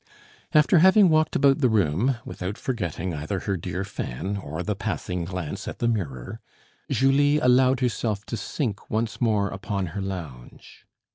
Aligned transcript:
After 0.51 0.79
having 0.79 1.09
walked 1.09 1.35
about 1.35 1.59
the 1.59 1.69
room 1.69 2.17
(without 2.25 2.57
forgetting 2.57 3.13
either 3.13 3.41
her 3.41 3.55
dear 3.55 3.83
fan 3.83 4.35
or 4.35 4.63
the 4.63 4.75
passing 4.75 5.25
glance 5.25 5.67
at 5.67 5.77
the 5.77 5.87
mirror), 5.87 6.39
Julie 6.89 7.37
allowed 7.37 7.81
herself 7.81 8.25
to 8.25 8.35
sink 8.35 8.89
once 8.89 9.21
more 9.21 9.49
upon 9.49 9.85
her 9.93 10.01
lounge. 10.01 10.87